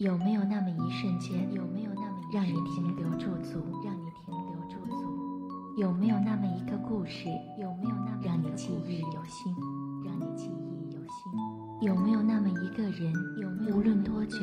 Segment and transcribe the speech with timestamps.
[0.00, 5.76] 有没有那么一瞬间，有没有那么让你停留驻足，让你停留驻足？
[5.76, 9.54] 有没有那么一个故事，有没有那么让你记忆犹新，
[10.02, 11.86] 让你记忆犹新？
[11.86, 14.38] 有没有那么一个人，有没有无论多久，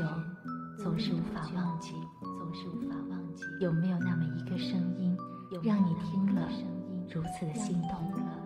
[0.78, 3.44] 总是无法忘记，总是无法忘记？
[3.60, 5.18] 有没有那么一个声音，
[5.64, 6.48] 让你听了
[7.12, 8.38] 如此的心动了，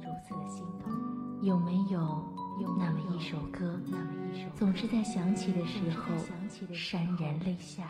[0.00, 0.92] 如此的心动？
[1.40, 2.27] 有没有？
[2.60, 3.80] 有那么一首歌，
[4.56, 6.14] 总是在想起的时候
[6.72, 7.88] 潸然泪下。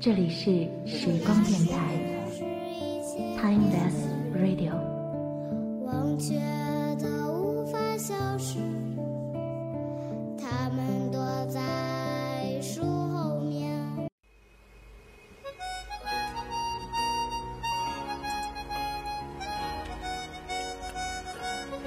[0.00, 1.94] 这里是时光电台
[3.38, 3.94] ，Timeless
[4.34, 4.72] Radio。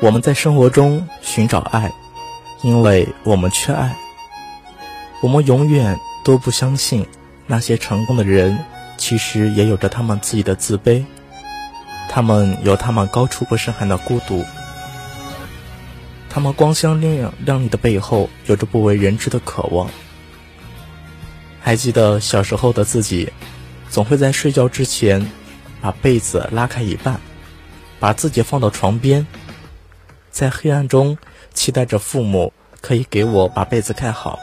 [0.06, 1.92] 我们在生活中寻找爱，
[2.62, 3.98] 因为我们缺爱。
[5.20, 7.04] 我们永远都不相信
[7.48, 8.56] 那些成功的人，
[8.98, 11.04] 其实也有着他们自己的自卑，
[12.08, 14.46] 他们有他们高处不胜寒的孤独，
[16.30, 19.90] 他们光鲜亮亮丽的背后有着不为人知的渴望。
[21.60, 23.34] 还记得小时候的自己，
[23.90, 25.28] 总会在睡觉之前
[25.82, 27.20] 把被子拉开一半，
[28.00, 29.26] 把自己放到床边。
[30.36, 31.18] 在黑暗中，
[31.54, 34.38] 期待着父母可以给我把被子盖好，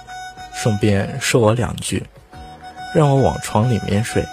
[0.55, 2.03] 顺便说我两句，
[2.95, 4.27] 让我往床里面睡。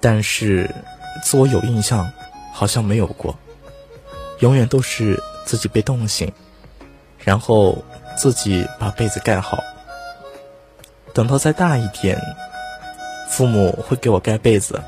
[0.00, 0.74] 但是，
[1.22, 2.10] 自我有印象，
[2.50, 3.38] 好像没有过，
[4.38, 6.32] 永远都是自己被冻醒，
[7.18, 7.76] 然后
[8.16, 9.62] 自己把被子盖好。
[11.12, 12.18] 等到再大一点，
[13.28, 14.80] 父母会给我盖被子，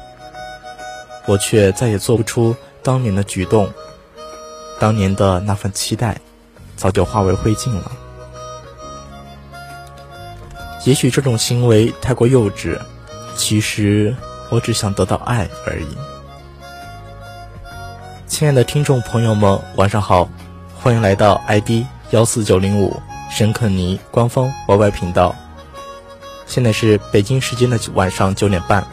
[1.27, 3.71] 我却再也做不出当年的举动。
[4.79, 6.21] 当年的那份期待，
[6.77, 7.93] 早就化为灰烬了。
[10.85, 12.79] 也许这种行为太过幼稚，
[13.35, 14.15] 其实
[14.51, 15.87] 我只想得到爱而已。
[18.27, 20.29] 亲爱的听众朋友们，晚上好，
[20.79, 25.35] 欢迎来到 ID 幺四九零五申克尼官方 YY 频道。
[26.47, 28.87] 现在是北京时间的晚上九点半，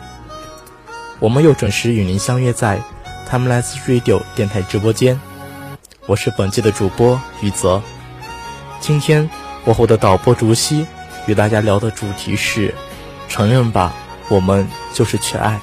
[1.20, 2.82] 我们又准时与您相约在
[3.30, 5.20] Timeless Radio 电台直播间。
[6.06, 7.82] 我是本季的主播雨泽，
[8.82, 9.30] 今天
[9.64, 10.86] 我和我的导播竹溪
[11.28, 12.76] 与大家聊的主题是：
[13.30, 13.94] 承认吧，
[14.30, 15.58] 我们就是缺爱。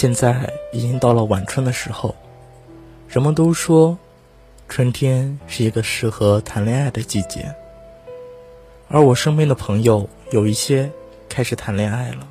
[0.00, 2.16] 现在已经到了晚春的时候，
[3.06, 3.98] 人们都说，
[4.66, 7.54] 春天是一个适合谈恋爱的季节。
[8.88, 10.90] 而我身边的朋友有一些
[11.28, 12.26] 开始谈恋爱了，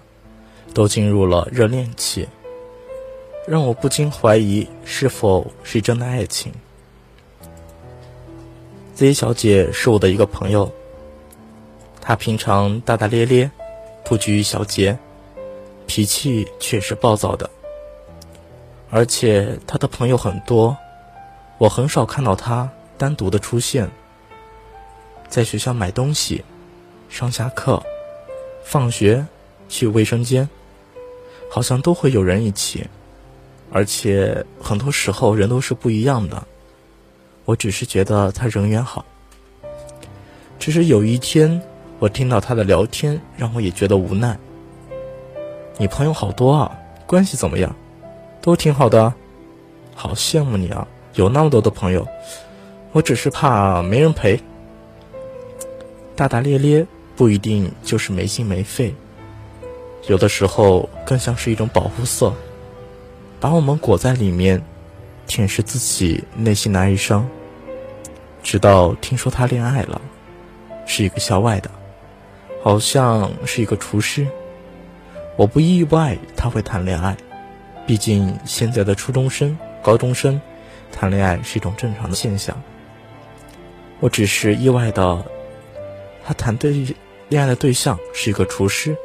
[0.74, 2.28] 都进入了热恋期，
[3.48, 6.52] 让我不禁怀疑是否是真的爱情。
[8.96, 10.74] Z 小姐是我的一个朋友，
[12.02, 13.52] 她平常大大咧咧，
[14.04, 14.98] 不拘小节，
[15.86, 17.48] 脾气却是暴躁的。
[18.92, 20.76] 而且他的朋友很多，
[21.58, 23.90] 我很少看到他单独的出现。
[25.28, 26.44] 在学校买东西，
[27.08, 27.82] 上下课，
[28.64, 29.24] 放学，
[29.68, 30.50] 去卫生间，
[31.52, 32.88] 好像都会有人一起。
[33.72, 36.44] 而且很多时候人都是不一样的。
[37.46, 39.06] 我只是觉得他人缘好。
[40.58, 41.62] 只是有一天，
[42.00, 44.38] 我听到他的聊天，让我也觉得无奈。
[45.78, 46.76] 你朋友好多啊，
[47.06, 47.76] 关系怎么样？
[48.50, 49.14] 都挺好的，
[49.94, 50.88] 好羡慕你啊！
[51.14, 52.08] 有那么多的朋友，
[52.92, 54.42] 我只是怕没人陪。
[56.16, 56.84] 大大咧咧
[57.16, 58.92] 不一定就是没心没肺，
[60.08, 62.34] 有的时候更像是一种保护色，
[63.40, 64.60] 把我们裹在里面，
[65.28, 67.30] 舔舐自己内心的哀伤。
[68.42, 70.02] 直到听说他恋爱了，
[70.88, 71.70] 是一个校外的，
[72.64, 74.28] 好像是一个厨师。
[75.38, 77.16] 我不意外他会谈恋爱。
[77.90, 80.40] 毕竟现在的初中生、高中生
[80.92, 82.56] 谈恋爱是一种正常的现象。
[84.00, 85.26] 我只是意外的，
[86.24, 86.86] 他谈对
[87.30, 88.96] 恋爱的对象是一个厨师，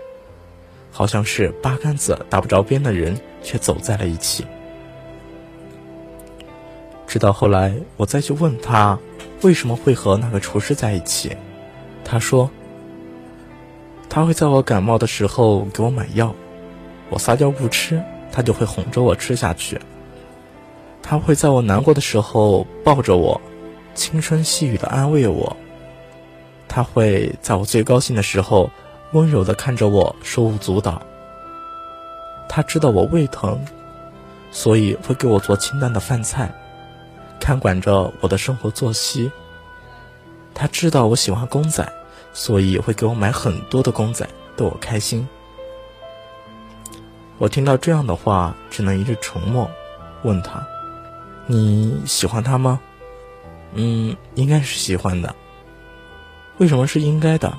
[0.93, 4.45] 好像是八竿子打不着边的人却走在了一起。
[7.07, 8.99] 直到后来，我再去问他
[9.41, 11.35] 为什么会和那个厨师在一起，
[12.05, 12.51] 他说
[14.11, 16.35] 他会在我感冒的时候给我买药，
[17.09, 18.05] 我撒娇不吃，
[18.35, 19.81] 他就会哄着我吃下去。
[21.01, 23.41] 他会在我难过的时候抱着我，
[23.95, 25.57] 轻声细语的安慰我。
[26.67, 28.69] 他会在我最高兴的时候
[29.13, 31.01] 温柔的看着我，手舞足蹈。
[32.49, 33.65] 他知道我胃疼，
[34.51, 36.53] 所以会给我做清淡的饭菜。
[37.39, 39.31] 看管着我的生活作息，
[40.55, 41.87] 他知道我喜欢公仔，
[42.33, 45.29] 所以会给我买很多的公仔逗我开心。
[47.45, 49.71] 我听到这样的话，只能一直沉默，
[50.23, 50.67] 问他
[51.45, 52.81] ：“你喜欢他吗
[53.77, 55.37] ？”“嗯，应该是喜欢的。
[56.57, 57.53] ”“为什么是应该的？”“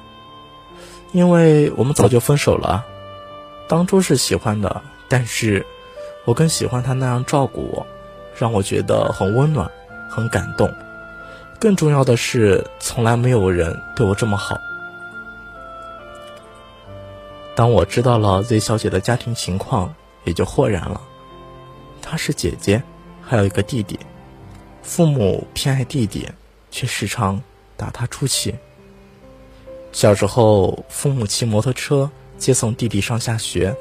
[1.13, 2.83] 因为我们早就分手了。
[3.67, 5.63] 当初是喜欢的，但是
[6.25, 7.85] 我更喜欢他那样照顾我。”
[8.35, 9.69] 让我觉得很温暖，
[10.09, 10.67] 很感动。
[11.59, 14.57] 更重要的是，从来没有人对我这么好。
[17.55, 19.93] 当我知道了 Z 小姐的家庭情况，
[20.25, 21.01] 也就豁然了。
[22.01, 22.83] 她是姐姐，
[23.21, 23.97] 还有一个弟弟。
[24.83, 26.29] 父母偏爱弟弟，
[26.69, 27.41] 却时常
[27.77, 28.53] 打他出气。
[29.91, 33.75] 小时候，父母骑摩托车接送弟弟上下学，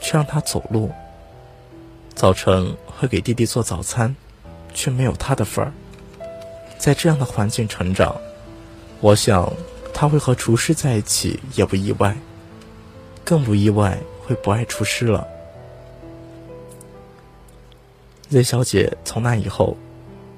[0.00, 0.90] 却让他走路。
[2.14, 4.14] 早晨会给弟弟做早餐，
[4.74, 5.72] 却没有他的份儿。
[6.78, 8.14] 在这样的环境成长，
[9.00, 9.50] 我想
[9.92, 12.16] 他会和厨师在一起也不意外，
[13.30, 13.96] 更不意外
[14.26, 15.24] 会不爱厨师了。
[18.28, 19.76] Z 小姐从那以后，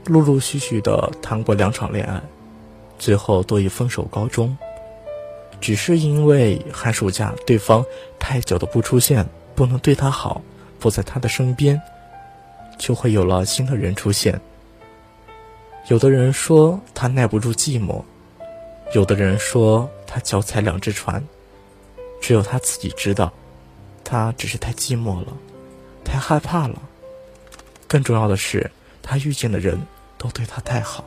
[0.04, 2.20] 陆陆续续的谈过两场恋爱，
[2.98, 4.54] 最后都以分手告终。
[5.58, 7.82] 只是因为寒暑假对方
[8.18, 10.42] 太久的不出现，不能对她好。
[10.78, 11.80] 不在他的身边，
[12.76, 14.38] 就会有了新的人出现。
[15.86, 18.02] 有的人说他耐不住寂寞，
[18.92, 21.24] 有的人说他脚踩两只船，
[22.22, 23.32] 只有他自己知道，
[24.04, 25.36] 他只是太寂寞了，
[26.04, 26.80] 太害怕了。
[27.88, 28.70] 更重要的是，
[29.02, 29.78] 他遇见的人
[30.16, 31.04] 都对他太好。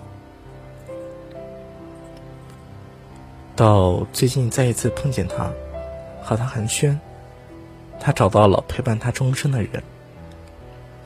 [3.55, 5.49] 到最近再一次碰见他，
[6.21, 6.95] 和他寒暄。
[7.97, 9.81] 他找到了陪伴他终身的人，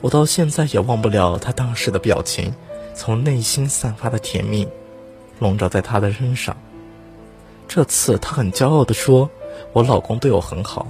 [0.00, 2.52] 我到现在也忘不了他当时的表情，
[2.94, 4.66] 从内心散发的甜蜜，
[5.38, 6.54] 笼罩在他的身上。
[7.68, 9.30] 这次他很骄傲地说
[9.72, 10.86] ：“我老公对我很好，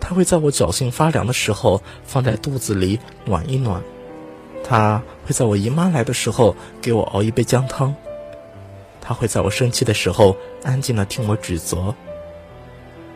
[0.00, 3.82] 他会在我脚心发凉的时候放在肚子里暖一暖，
[4.64, 7.94] 他会在我姨妈来的时候给我熬一杯姜汤，
[9.00, 11.94] 他会在我生气的时候安静地听我指责。”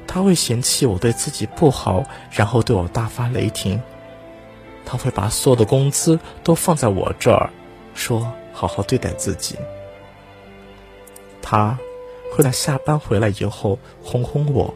[0.09, 3.83] 他会嫌弃我对自己不好，然后对我大发雷霆。
[4.85, 7.51] 他会把所有的工资都放在我这儿，
[7.93, 9.57] 说好好对待自己。
[11.43, 11.77] 他
[12.37, 14.73] 会在下班回来以后哄哄我，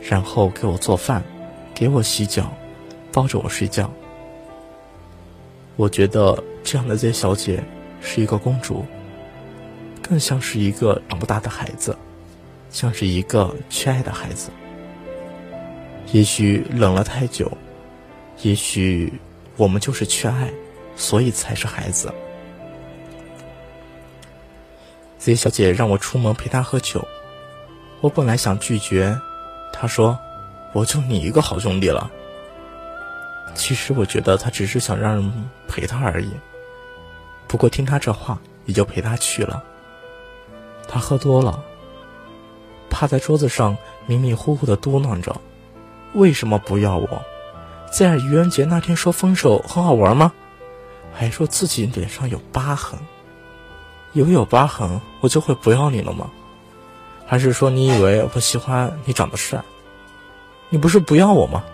[0.00, 1.20] 然后给我做饭，
[1.74, 2.52] 给我洗脚，
[3.10, 3.90] 抱着我睡觉。
[5.74, 7.64] 我觉得这样的 Z 小姐
[8.00, 8.84] 是一个公主，
[10.00, 11.98] 更像是一个长不大的孩子，
[12.70, 14.50] 像是一个缺爱的孩子。
[16.12, 17.50] 也许冷了太久，
[18.42, 19.12] 也许
[19.56, 20.48] 我们就是缺爱，
[20.94, 22.08] 所以才是孩子。
[25.20, 27.06] Z 小姐让我出门陪她喝酒，
[28.00, 29.20] 我本来想拒绝，
[29.70, 30.18] 她说
[30.72, 32.10] ：“我就你一个好兄弟了。”
[33.54, 36.30] 其实我觉得她只是想让人陪她而已。
[37.46, 39.62] 不过听她这话，也就陪她去了。
[40.88, 41.62] 她喝多了，
[42.88, 45.38] 趴在桌子上迷迷糊糊的嘟囔着。
[46.14, 47.22] 为什么不要我？
[47.92, 50.32] 在愚人节那天说分手很好玩吗？
[51.12, 52.98] 还说自己脸上有疤痕，
[54.12, 56.30] 有有疤痕我就会不要你了吗？
[57.26, 59.62] 还是说你以为我喜欢你长得帅？
[60.68, 61.64] 你不是不要我吗？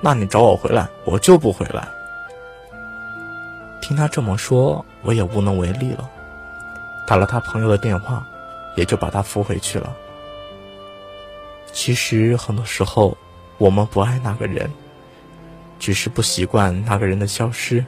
[0.00, 1.88] 那你找我回来，我就不回来。
[3.80, 6.08] 听他这么说，我也无能为力了，
[7.06, 8.26] 打了他朋友的电话，
[8.76, 9.94] 也就把他扶回去了。
[11.72, 13.16] 其实很多时候。
[13.56, 14.68] 我们不爱那个人，
[15.78, 17.86] 只是不习惯那个人的消失，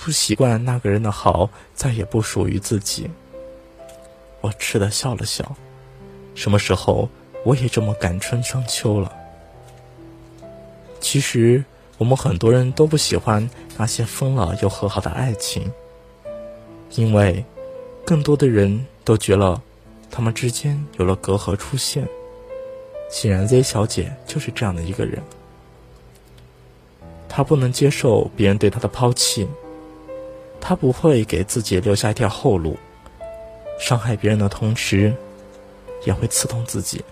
[0.00, 3.10] 不习惯那个人的好再也不属于自己。
[4.40, 5.56] 我痴的笑了笑，
[6.34, 7.08] 什么时候
[7.44, 9.12] 我也这么感春伤秋了？
[11.00, 11.64] 其实
[11.98, 15.70] 我们很多人都不喜欢那些疯了又和好的爱情，
[16.92, 17.44] 因为
[18.04, 19.60] 更多的人都觉得
[20.10, 22.08] 他们之间有了隔阂出现。
[23.10, 25.22] 显然，Z 小姐就是这样的一个人。
[27.28, 29.48] 她不能接受别人对她的抛弃，
[30.68, 32.76] 他不会给自己留下一条后路，
[33.80, 35.14] 伤害别人的同时，
[36.04, 37.02] 也会刺痛自己。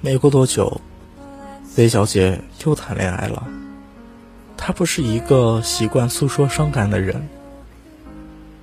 [0.00, 0.80] 没过多久
[1.74, 3.44] ，Z 小姐又谈恋爱了。
[4.56, 7.28] 她不是一个习惯诉说伤感的人，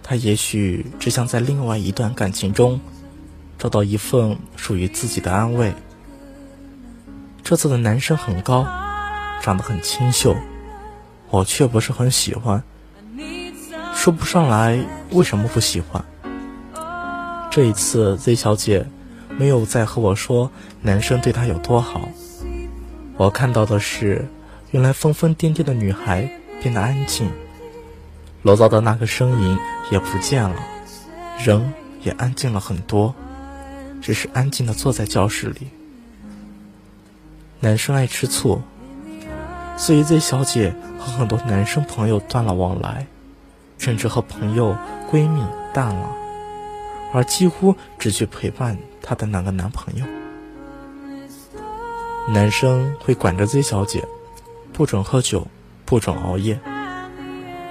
[0.02, 2.80] 她也许只想在另外一段感情中
[3.58, 5.74] 找到一份属于自己的安慰。
[7.44, 8.66] 这次的男生很高，
[9.42, 10.38] 长得很清秀，
[11.30, 12.64] 我却不是很喜欢，
[13.94, 14.80] 说不上来
[15.12, 16.04] 为什么不喜欢。
[17.52, 18.88] 这一次，Z 小姐。
[19.38, 20.50] 没有再和我说
[20.82, 22.08] 男生对她有多好，
[23.18, 24.28] 我看到的是，
[24.72, 26.30] 原来疯疯癫癫的女孩
[26.62, 27.30] 变得安静，
[28.44, 29.58] 楼道的那个声音
[29.92, 30.56] 也不见了，
[31.44, 33.14] 人也安静了很多，
[34.02, 35.68] 只是安静的坐在教室里。
[37.60, 38.62] 男生爱吃醋，
[39.76, 43.06] 所以 Z 小姐和很多男生朋友断了往来，
[43.78, 44.78] 甚至和朋友
[45.12, 45.42] 闺蜜
[45.74, 46.10] 淡了，
[47.14, 48.78] 而几乎只去陪伴。
[49.08, 50.06] 她的那个男朋友，
[52.34, 54.04] 男生会管着 Z 小姐，
[54.74, 55.48] 不准喝酒，
[55.86, 56.60] 不准熬夜。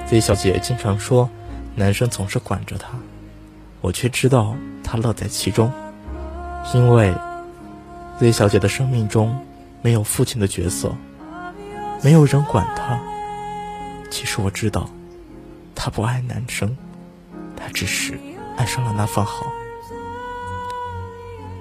[0.07, 1.29] Z 小姐经常说，
[1.75, 2.91] 男生总是管着她，
[3.81, 5.73] 我却知道她乐在其中，
[6.73, 7.13] 因为
[8.21, 9.37] Z 小姐的生命中
[9.83, 10.95] 没有父亲的角色，
[12.01, 12.97] 没有人管她。
[14.09, 14.89] 其实我知道，
[15.75, 16.77] 她不爱男生，
[17.57, 18.17] 她只是
[18.57, 19.47] 爱上了那份好。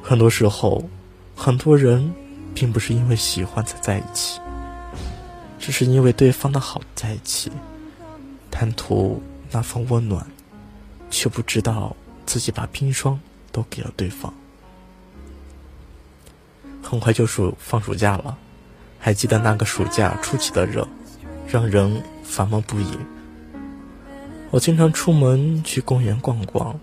[0.06, 0.84] 很多时候，
[1.34, 2.14] 很多人
[2.54, 4.38] 并不是因为喜欢才在一起，
[5.58, 7.50] 只是因为对方的好在一起，
[8.52, 10.28] 贪图那份温暖，
[11.10, 11.96] 却不知道
[12.26, 13.18] 自己把冰霜
[13.54, 14.32] 都给了对方。
[16.84, 18.38] 很快就暑放暑假了，
[19.00, 20.86] 还记得那个暑假出奇的热，
[21.48, 22.98] 让人烦闷不已。
[24.52, 26.78] 我经常出门去公园逛逛。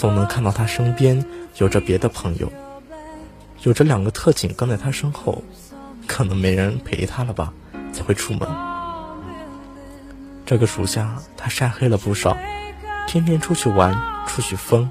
[0.00, 1.22] 总能看到他身边
[1.58, 2.50] 有着别的朋友，
[3.64, 5.44] 有着两个特警跟在他身后，
[6.06, 7.52] 可能没人陪他了吧，
[7.92, 8.48] 才会出门。
[10.46, 12.34] 这个暑假他晒黑了不少，
[13.06, 13.94] 天天出去玩，
[14.26, 14.90] 出去疯。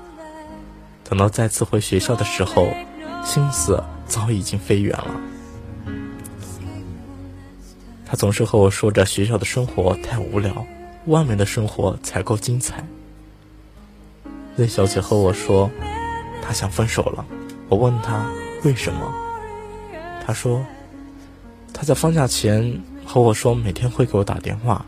[1.03, 2.71] 等到再次回学校的时候，
[3.25, 5.19] 心思早已经飞远了。
[8.05, 10.67] 他总是和我说着学校的生活太无聊，
[11.07, 12.85] 外面的生活才够精彩。
[14.55, 15.69] 那小姐和我说，
[16.41, 17.25] 她想分手了。
[17.69, 18.25] 我问她
[18.63, 19.13] 为什么，
[20.25, 20.65] 她说，
[21.73, 24.85] 她在放假前和我说每天会给我打电话，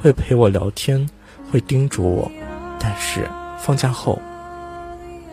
[0.00, 1.08] 会陪我聊天，
[1.50, 2.30] 会叮嘱我。
[2.78, 4.20] 但是放假后，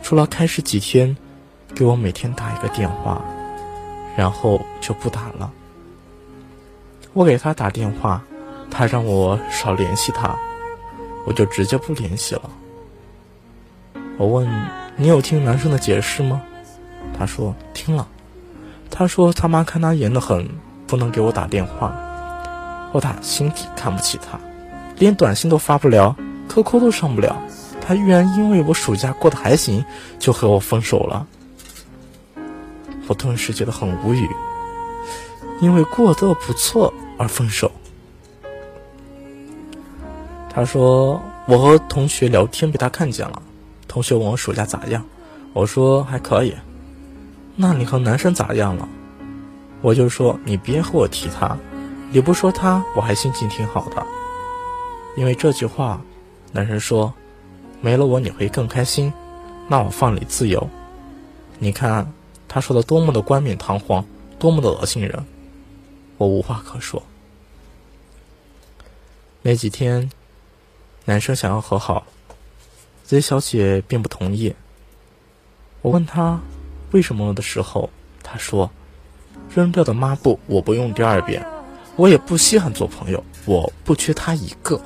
[0.01, 1.15] 除了开始几天
[1.75, 3.21] 给我每天打一个电话，
[4.15, 5.51] 然后就不打了。
[7.13, 8.23] 我给她打电话，
[8.71, 10.35] 她让我少联系她，
[11.27, 12.49] 我就直接不联系了。
[14.17, 14.47] 我问
[14.97, 16.41] 你有听男生的解释吗？
[17.17, 18.07] 他说听了。
[18.89, 20.49] 他说他妈看他严得很，
[20.85, 21.95] 不能给我打电话。
[22.91, 24.37] 我打心底看不起他，
[24.97, 26.15] 连短信都发不了
[26.49, 27.41] ，QQ 都上不了。
[27.79, 29.83] 他居然因为我暑假过得还行，
[30.19, 31.25] 就和我分手了。
[33.07, 34.29] 我顿时觉得很无语，
[35.61, 37.71] 因为过得不错而分手。
[40.49, 43.41] 他说我和同学聊天被他看见了。
[43.91, 45.05] 同学问我暑假咋样，
[45.51, 46.55] 我说还可以。
[47.57, 48.87] 那你和男生咋样了？
[49.81, 51.57] 我就说你别和我提他，
[52.09, 54.01] 你不说他我还心情挺好的。
[55.17, 55.99] 因为这句话，
[56.53, 57.13] 男生说
[57.81, 59.11] 没了我你会更开心，
[59.67, 60.69] 那我放你自由。
[61.59, 62.13] 你看
[62.47, 64.05] 他说的多么的冠冕堂皇，
[64.39, 65.25] 多么的恶心人，
[66.17, 67.03] 我无话可说。
[69.41, 70.09] 没几天，
[71.03, 72.05] 男生想要和好。
[73.11, 74.55] 杰小姐并不同意。
[75.81, 76.39] 我问她
[76.91, 77.89] 为什么的时候，
[78.23, 78.71] 她说
[79.53, 81.45] ：“扔掉的抹布我不用第二遍，
[81.97, 84.81] 我也不稀罕做朋友，我不缺她一个。”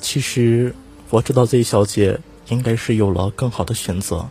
[0.00, 0.74] 其实
[1.08, 4.28] 我知道 Z 小姐应该是有了更好的选择，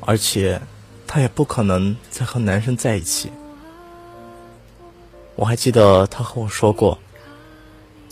[0.00, 0.60] 而且
[1.06, 3.30] 她也不可能再和男生在一起。
[5.36, 6.98] 我还记得她和我说过，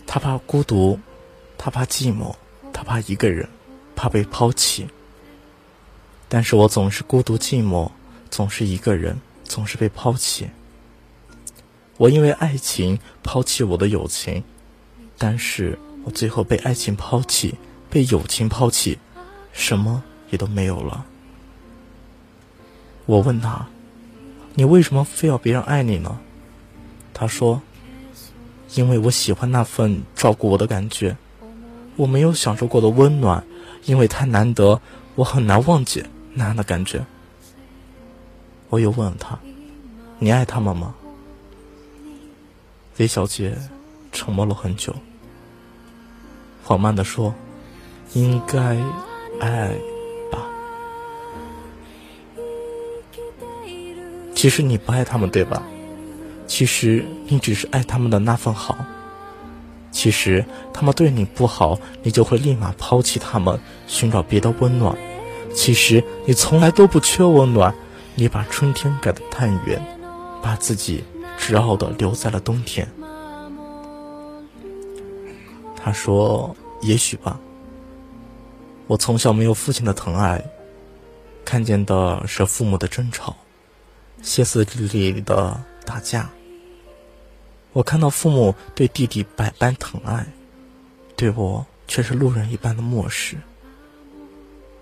[0.07, 0.97] 她怕孤独，
[1.57, 2.33] 她怕寂寞，
[2.85, 3.49] 怕一个人，
[3.95, 4.87] 怕被抛弃。
[6.29, 7.91] 但是我总是孤独寂寞，
[8.29, 10.47] 总是一个人，总是被抛弃。
[11.97, 14.43] 我因为爱情抛弃我的友情，
[15.17, 15.77] 但是。
[16.05, 17.55] 我最后被爱情抛弃，
[17.89, 18.99] 被友情抛弃，
[19.51, 21.03] 什么也都没有了。
[23.07, 23.67] 我问他
[24.53, 26.19] ：“你为什么非要别人爱你呢？”
[27.11, 27.59] 他说
[28.75, 31.17] ：“因为我喜欢那份照顾我的感觉，
[31.95, 33.43] 我没有享受过的温暖，
[33.85, 34.79] 因为太难得，
[35.15, 36.03] 我很难忘记
[36.33, 37.05] 那样的感觉。”
[38.69, 39.37] 我又问了他
[40.19, 40.95] ：“你爱他们吗？”
[42.97, 43.55] 李小姐
[44.11, 44.95] 沉默了很久。
[46.63, 47.33] 缓慢的说
[48.13, 48.59] ：“应该
[49.39, 49.71] 爱
[50.31, 50.39] 吧。
[54.33, 55.61] 其实你不爱他们，对吧？
[56.47, 58.77] 其实你只是爱他们的那份好。
[59.95, 64.93] 其实他们对你不好，你就会立马抛弃他们，寻找别的温暖。
[65.53, 67.73] 其实你从来都不缺温暖，
[68.13, 69.81] 你把春天改得太远，
[70.41, 71.01] 把自己
[71.37, 72.85] 执拗的留在了冬天。”
[75.81, 76.53] 他说
[76.83, 77.39] ：“也许吧。
[78.87, 80.43] 我从小没有父亲的疼爱，
[81.45, 83.33] 看见的是父母的争吵，
[84.21, 86.29] 歇斯底里的打架。
[87.75, 90.25] 我看到父母对弟弟百般疼爱，
[91.17, 93.35] 对我却是路人一般的漠视。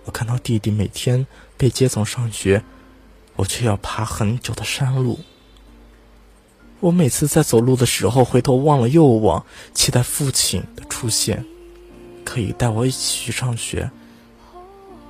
[0.05, 1.25] 我看到弟弟每天
[1.57, 2.63] 被接送上学，
[3.35, 5.19] 我却要爬很久的山路。
[6.81, 11.43] 我每次在走路的时候回头望了又望，期待父亲的出现，
[12.23, 13.89] 可以带我一起去上学。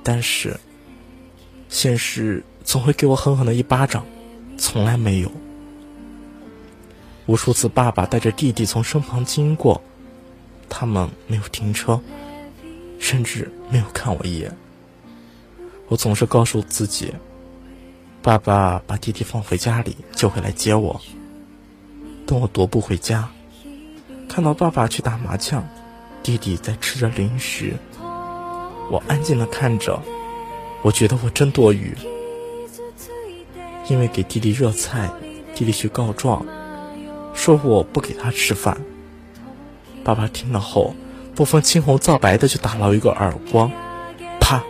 [0.02, 0.58] 但是，
[1.68, 4.06] 现实总会给我狠狠的一巴掌，
[4.56, 5.30] 从来没有。
[7.26, 9.80] 无数次，爸爸带着弟弟从身旁经过，
[10.68, 12.00] 他们没有停车，
[12.98, 14.54] 甚至没有看我一眼。
[15.88, 17.14] 我总是告诉自己，
[18.22, 21.00] 爸爸把弟弟放回家里就会来接我。
[22.26, 23.28] 等我踱步回家，
[24.28, 25.66] 看到爸爸去打麻将，
[26.22, 27.74] 弟弟在吃着零食，
[28.90, 30.00] 我安静的看着，
[30.82, 31.94] 我觉得我真多余。
[33.88, 35.10] 因为给弟弟热菜，
[35.54, 36.44] 弟弟去告状，
[37.34, 38.80] 说我不给他吃饭。
[40.02, 40.94] 爸爸听了后，
[41.34, 43.70] 不分青红皂白的就打了一个耳光，
[44.40, 44.62] 啪，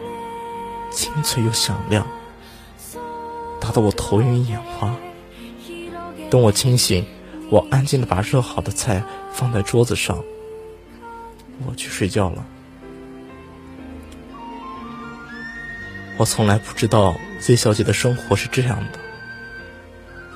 [0.90, 2.06] 清脆又响亮，
[3.60, 4.94] 打得我头晕眼花。
[6.30, 7.06] 等我清醒。
[7.50, 10.24] 我安静的把热好的菜放在桌子上，
[11.66, 12.44] 我去睡觉了。
[16.16, 18.98] 我从来不知道 Z 小姐的生活是这样的。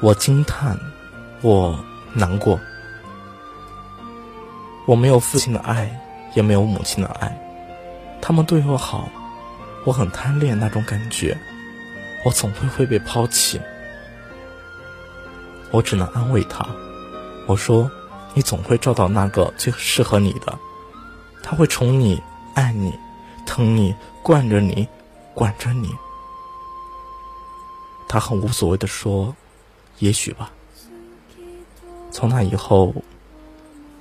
[0.01, 0.79] 我惊叹，
[1.41, 1.83] 我
[2.19, 2.59] 难过。
[4.87, 5.89] 我没有父亲的爱，
[6.35, 7.39] 也没有母亲的爱。
[8.21, 9.09] 他们对我好，
[9.85, 11.39] 我很贪恋那种感觉。
[12.25, 13.61] 我总会会被抛弃，
[15.71, 16.67] 我只能安慰他。
[17.47, 17.91] 我说
[18.35, 20.59] ：“你总会找到那个最适合你的，
[21.43, 22.21] 他会宠你、
[22.55, 22.93] 爱你、
[23.47, 24.87] 疼你、惯着你。”
[25.39, 25.95] 管着你，
[28.09, 29.33] 他很无所谓的说
[30.01, 30.51] ：“也许吧。”
[32.11, 32.95] 从那以后，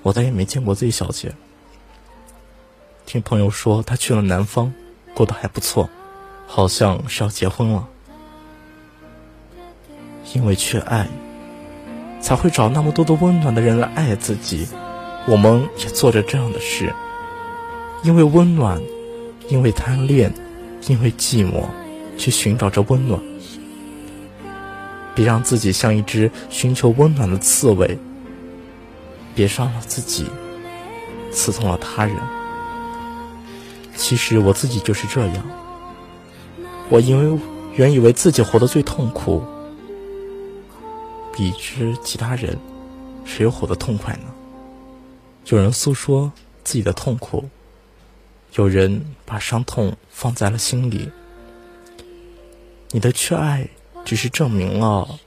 [0.01, 1.33] 我再也没见过 Z 小姐。
[3.05, 4.73] 听朋友说，她去了南方，
[5.13, 5.89] 过得还不错，
[6.45, 7.87] 好像是要结婚了。
[10.33, 11.07] 因为缺爱，
[12.19, 14.67] 才会找那么多的温暖的人来爱自己。
[15.27, 16.93] 我们也做着这样的事，
[18.03, 18.81] 因为温暖，
[19.49, 20.33] 因为贪恋。
[20.87, 21.65] 因为寂寞，
[22.17, 23.19] 去寻找着温暖。
[25.17, 27.97] 别让自己像一只寻求温暖的刺猬，
[29.33, 30.27] 别伤了自己，
[31.31, 32.15] 刺痛了他人。
[33.95, 35.43] 其实我自己就是这样。
[36.87, 37.41] 我因为
[37.73, 39.43] 原以为自己活得最痛苦，
[41.35, 42.55] 比之其他人，
[43.25, 44.31] 谁又活得痛快呢？
[45.47, 46.31] 有人诉说
[46.63, 47.49] 自己的痛苦。
[48.53, 51.09] 有人把伤痛放在了心里，
[52.91, 53.67] 你的缺爱
[54.07, 55.19] 只是证明了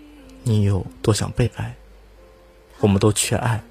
[0.43, 1.77] 你有多想被爱。
[2.79, 3.63] 我们都缺爱，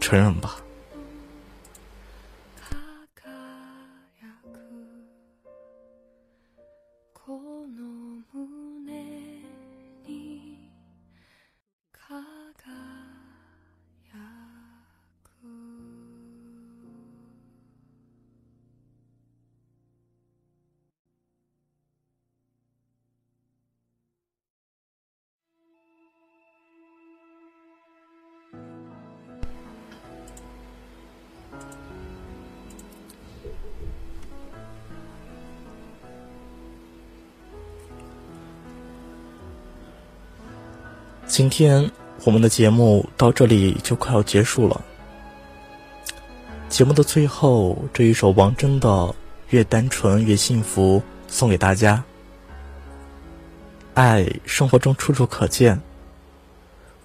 [0.00, 0.56] 承认吧。
[41.36, 41.90] 今天
[42.22, 44.80] 我们的节目到这里就快要结束了。
[46.68, 48.88] 节目的最后，这一首王铮的
[49.50, 52.04] 《越单纯越幸福》送给大家。
[53.94, 55.76] 爱生活中处处可见，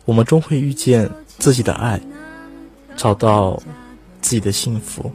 [0.05, 1.99] 我们终会遇见自己的爱，
[2.95, 3.59] 找到
[4.21, 5.11] 自己的幸福。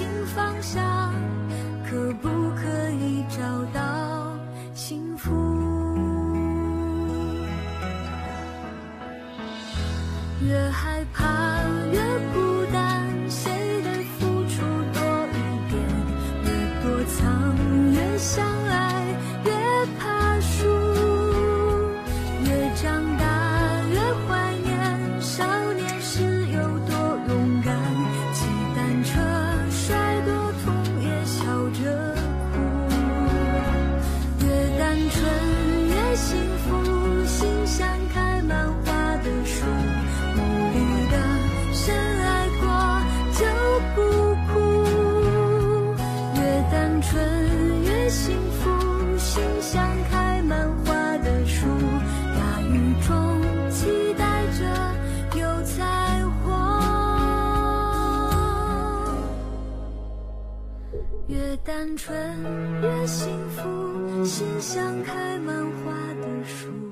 [0.00, 1.12] 新方向
[1.84, 4.34] 可不可以找到
[4.72, 5.30] 幸福？
[61.62, 62.16] 单纯
[62.82, 66.89] 越幸福，心像开满花的树。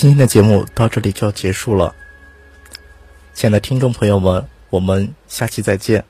[0.00, 1.94] 今天的节目到这里就要结束了。
[3.34, 6.02] 亲爱的听众朋友们我们下期再见。